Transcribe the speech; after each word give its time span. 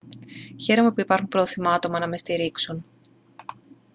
χαίρομαι 0.57 0.91
που 0.91 0.99
υπάρχουν 1.01 1.27
πρόθυμα 1.27 1.73
άτομα 1.73 1.99
να 1.99 2.07
με 2.07 2.17
στηρίξουν 2.17 2.85